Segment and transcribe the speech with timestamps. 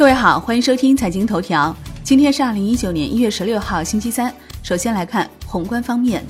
[0.00, 1.76] 各位好，欢迎收听财经头条。
[2.02, 4.34] 今天是二零一九年一月十六号，星期三。
[4.62, 6.24] 首先来看宏观方面，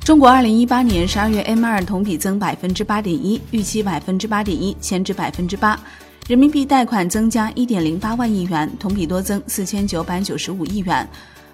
[0.00, 5.80] 中国二零一八年十二月 M 二同比增百分之八点一，预期百分之八点一，前值百分之八。
[6.28, 11.08] 人民币贷款增加一点零八万亿元，同比多增四千九百九十五亿元。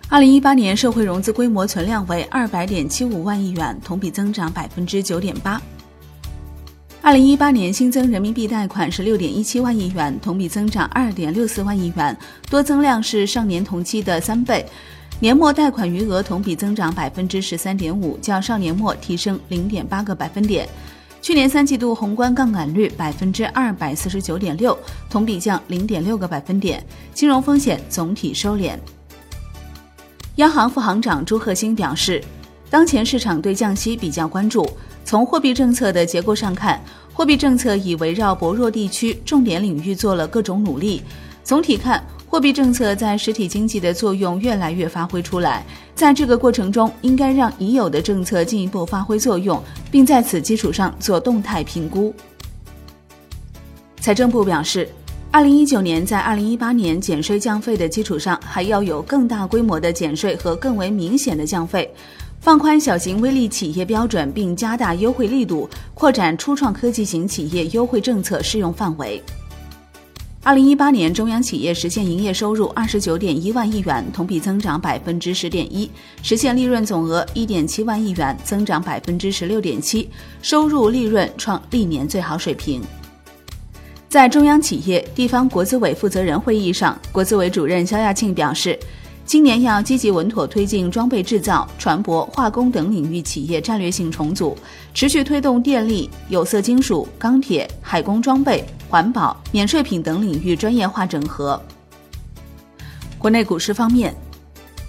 [0.09, 5.63] 二零一八年社会融资规模存量为二百点七五万亿元，同比增长百分之九点八。
[7.03, 12.17] 二零一八年新增人民币贷款是六点一七万亿元，同比增长二点六四万亿元，
[12.51, 14.65] 多增量是上年同期的三倍。
[15.19, 20.69] 年末贷款余额同比增长百分之十三点五，较上年末提升零点八个百分点。
[21.23, 24.79] 去年三季度宏观杠杆率百分之二百四十九点六，
[25.09, 26.85] 同比降零点六个百分点。
[27.15, 28.79] 金融风险总体收敛。
[30.37, 32.23] 央行副行长朱鹤新表示，
[32.71, 34.67] 当前市场对降息比较关注。
[35.05, 36.81] 从货币政策的结构上看，
[37.13, 41.03] 货币政策已围绕薄弱地区、重点领域做了各种努力。
[41.43, 45.67] 总体看，货币政策在实体经济的作用越来越发挥出来。
[45.97, 52.15] 在这个过程中，应该让已有的政策进一步发挥作用，并在此基础上做动态评估。
[54.01, 54.89] 财政部表示，
[55.33, 61.93] 二零一九年在二零一八年减税降费的基础上，还要有更大规模的减税和更为明显的降费。
[62.41, 69.23] 放宽小型微利企业标准，并加大优惠力度，扩展初创科技型企业优惠政策适用范围。
[70.43, 75.91] 二零一八年，中央企业实现营业收入二十九点一万亿元，同比增长百分之十点一，
[76.23, 80.09] 实现利润总额一点七万亿元，增长百分之十六点七，
[80.41, 82.81] 收入利润创历年最好水平。
[84.09, 88.79] 在中央企业地方国资委负责人会议上，国资委主任肖亚庆表示。
[89.31, 94.59] 今年要积极稳妥推进装备制造、船舶、化工等领域企业战略性重组，
[94.93, 101.63] 持续推动电力、有色金属、钢铁、海工装备、环保、免税品等领域专业化整合。
[103.21, 104.13] 国内股市方面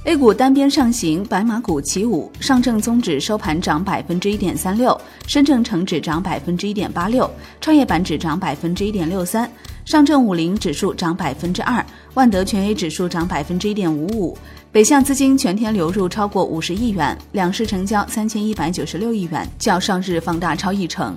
[0.05, 7.29] ，A 股单边上行，白马股起舞，上证综指收盘涨百分之一点三六，深证成指涨百分之一点八六，
[7.59, 9.47] 创业板指涨百分之一点六三。
[9.85, 14.37] 上证五零指数涨百分之二，万德全 A 指数涨百分之一点五五。
[14.71, 21.15] 北向资金全天流入超过五十亿元，两市成交三千一百九十六亿元，较上日放大超一成。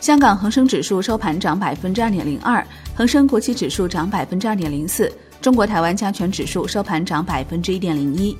[0.00, 8.36] 香港恒生指数收盘涨百分之二点零二，恒生国企指数涨百分之二点零四，中国台湾加权指数收盘涨百分之一点零一。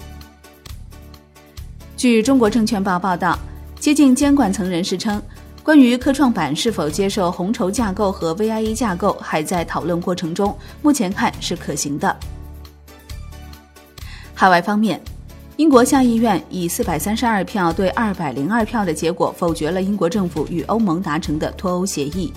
[1.97, 3.39] 据中国证券报报道，
[3.79, 5.23] 接近监管层人士称。
[5.63, 12.17] 关于科创板是否接受红筹架构和 VIE 架构，还在讨论过程中，目前看是可行的。
[14.35, 15.01] 海外方面，
[15.57, 22.33] 英国下议院以四百三十二票对二百零二票的结果否决了英国政府与欧盟达成的脱欧协议。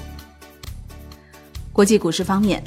[1.74, 2.64] 国际股市方面，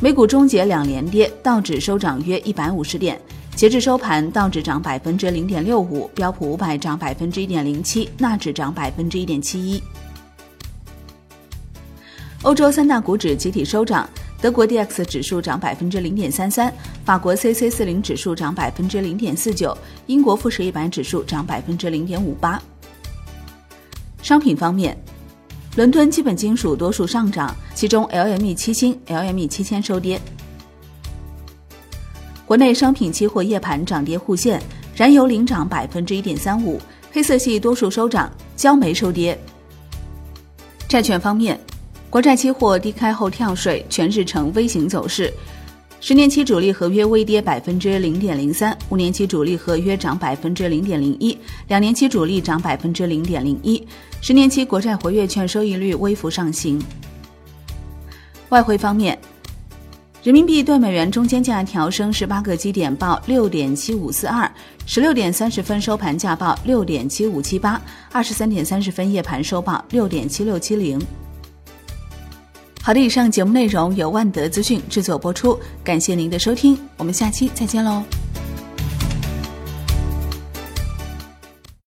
[0.00, 3.20] 美股终结两连跌，道指收涨约一百五十点。
[3.60, 9.82] 截至收盘，道指涨百分之零点六五，标普五百涨百分之一点零七，纳指涨百分之一点七一。
[12.40, 14.08] 欧洲三大股指集体收涨，
[14.40, 16.72] 德国 D X 指数涨百分之零点三三，
[17.04, 19.76] 法国 C C 四零指数涨百分之零点四九，
[20.06, 22.58] 英国富时一百指数涨百分之零点五八。
[24.22, 24.96] 商品方面，
[25.76, 30.18] 伦敦基本金属多数上涨，其中 L M E 七星、L M E 七千收跌。
[32.50, 34.60] 国内商品期货夜盘涨跌互现，
[34.96, 36.80] 燃油领涨百分之一点三五，
[37.12, 39.38] 黑色系多数收涨，焦煤收跌。
[40.88, 41.56] 债券方面，
[42.10, 45.32] 国债期货低开后跳水，全日呈 V 型走势，
[46.00, 51.38] 十年期主力合约微跌百分之零点零三，五年期主力合约涨百分之零点零一，
[51.68, 53.86] 两年期主力涨百分之零点零一，
[54.20, 56.82] 十年期国债活跃券收益率微幅上行。
[58.48, 59.16] 外汇方面。
[60.22, 64.46] 人民币对美元中间价调升十八个基点，报六点七五四二；
[64.84, 67.80] 十六点三十分收盘价报六点七五七八；
[68.12, 71.00] 二十三点三十分夜盘收报六点七六七零。
[72.82, 78.19] 好的，以上节目内容由万德资讯制作播出，感谢您的收听，我们下期再见喽。